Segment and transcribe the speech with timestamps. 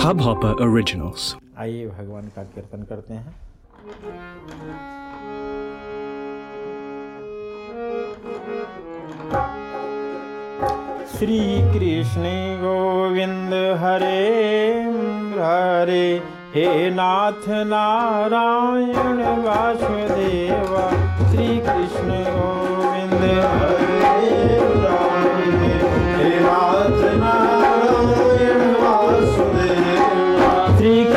[0.00, 1.22] Hubhopper Originals.
[1.58, 3.34] आइए भगवान का कीर्तन करते हैं।
[11.18, 11.38] श्री
[11.74, 12.32] कृष्ण
[12.62, 14.24] गोविंद हरे
[15.40, 16.06] हरे।
[16.54, 20.76] हे नाथ नारायण वासुदेव
[21.30, 24.09] श्री कृष्ण गोविंद हरे।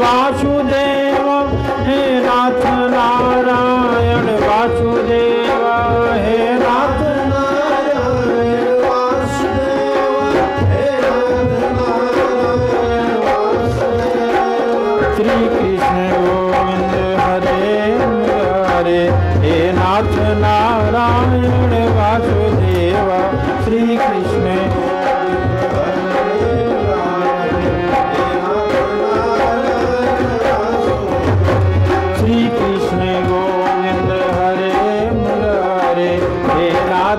[0.00, 1.28] वासुदेव
[1.86, 3.65] हे नाथ नारायण।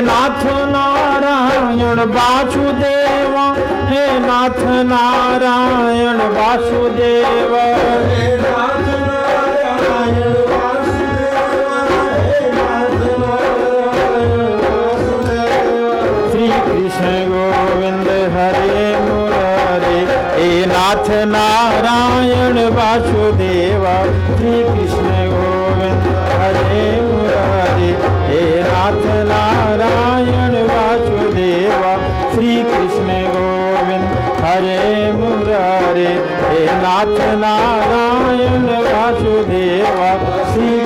[0.00, 3.46] नाथ नारायण वासुदेवा
[3.90, 7.56] हे नाथ नारायण वासुदेव।
[20.68, 23.96] नाथ नारायण वासुदेवा।
[24.36, 25.05] श्री कृष्ण
[33.34, 34.08] गोविंद
[34.44, 36.08] हरे मुरारे
[36.50, 40.10] हे नाथ नारायण वासुदेवा
[40.52, 40.85] श्री